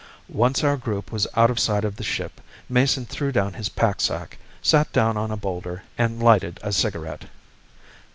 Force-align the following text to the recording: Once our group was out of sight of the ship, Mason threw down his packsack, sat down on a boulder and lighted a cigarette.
Once 0.29 0.63
our 0.63 0.77
group 0.77 1.11
was 1.11 1.27
out 1.35 1.51
of 1.51 1.59
sight 1.59 1.85
of 1.85 1.95
the 1.95 2.03
ship, 2.03 2.41
Mason 2.67 3.05
threw 3.05 3.31
down 3.31 3.53
his 3.53 3.69
packsack, 3.69 4.39
sat 4.59 4.91
down 4.91 5.15
on 5.15 5.29
a 5.29 5.37
boulder 5.37 5.83
and 5.95 6.23
lighted 6.23 6.59
a 6.63 6.71
cigarette. 6.73 7.25